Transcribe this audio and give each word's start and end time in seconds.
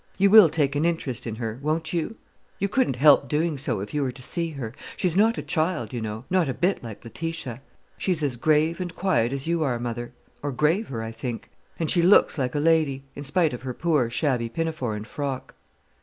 "You 0.17 0.31
will 0.31 0.49
take 0.49 0.75
an 0.75 0.83
interest 0.83 1.27
in 1.27 1.35
her, 1.35 1.59
won't 1.61 1.93
you? 1.93 2.15
You 2.57 2.67
couldn't 2.67 2.95
help 2.95 3.27
doing 3.29 3.55
so, 3.59 3.81
if 3.81 3.93
you 3.93 4.01
were 4.01 4.11
to 4.11 4.21
see 4.23 4.49
her. 4.49 4.73
She's 4.97 5.15
not 5.15 5.37
like 5.37 5.37
a 5.37 5.41
child, 5.43 5.93
you 5.93 6.01
know, 6.01 6.25
not 6.27 6.49
a 6.49 6.55
bit 6.55 6.83
like 6.83 7.03
Letitia. 7.05 7.61
She's 7.99 8.23
as 8.23 8.35
grave 8.35 8.81
and 8.81 8.95
quiet 8.95 9.31
as 9.31 9.45
you 9.45 9.61
are, 9.61 9.77
mother, 9.77 10.11
or 10.41 10.51
graver, 10.51 11.03
I 11.03 11.11
think; 11.11 11.51
and 11.77 11.87
she 11.87 12.01
looks 12.01 12.39
like 12.39 12.55
a 12.55 12.59
lady, 12.59 13.03
in 13.15 13.23
spite 13.23 13.53
of 13.53 13.61
her 13.61 13.75
poor, 13.75 14.09
shabby 14.09 14.49
pinafore 14.49 14.95
and 14.95 15.05
frock." 15.05 15.53